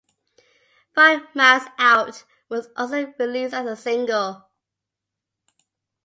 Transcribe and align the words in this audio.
"Five 0.95 1.35
Miles 1.35 1.61
Out" 1.77 2.23
was 2.49 2.69
also 2.75 3.13
released 3.19 3.53
as 3.53 3.67
a 3.67 3.75
single. 3.75 4.49